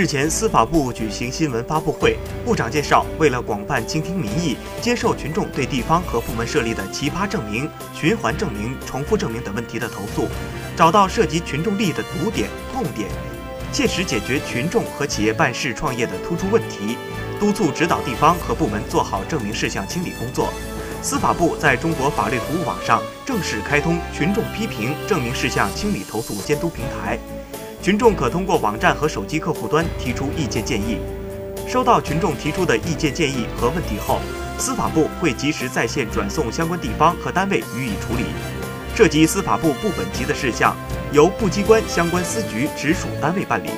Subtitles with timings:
[0.00, 10.26] 日前，司法部举行新闻发布会，部长介绍，为了广泛倾听民意，接受群众对地方和部门设立的奇葩证明、循环证明、重复证明等问题的投诉，
[10.74, 13.10] 找到涉及群众利益的堵点、痛点，
[13.74, 16.96] 切实解决群众和企业办事创业的突出问题，
[17.38, 20.50] 督促指导地方和部门做好证明事项清理工作。
[21.02, 27.18] 司法部在中国法律服务网上正式开通群众批评证明事项清理投诉监督平台。
[27.82, 30.98] 群众可通过网站和手机客户端提出意见建议，
[31.66, 34.20] 收到群众提出的意见建议和问题后，
[34.58, 38.24] 司法部会及时在线转送相关地方和单位予以处理。
[38.94, 40.76] 涉及司法部部本级的事项，
[41.10, 43.70] 由部机关相关司局直属单位办理。